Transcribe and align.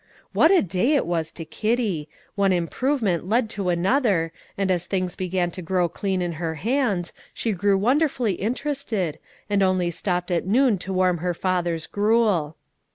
What 0.33 0.49
a 0.49 0.63
day 0.63 0.93
it 0.95 1.05
was 1.05 1.31
to 1.33 1.45
Kitty! 1.45 2.09
One 2.33 2.51
improvement 2.51 3.29
led 3.29 3.51
to 3.51 3.69
another, 3.69 4.31
and 4.57 4.71
as 4.71 4.87
things 4.87 5.15
began 5.15 5.51
to 5.51 5.61
grow 5.61 5.87
clean 5.87 6.23
in 6.23 6.31
her 6.41 6.55
hands, 6.55 7.13
she 7.35 7.51
grew 7.53 7.77
wonderfully 7.77 8.33
interested, 8.33 9.19
and 9.47 9.61
only 9.61 9.91
stopped 9.91 10.31
at 10.31 10.47
noon 10.47 10.79
to 10.79 10.91
warm 10.93 11.19
her 11.19 11.35
father's 11.35 11.85
gruel. 11.85 12.55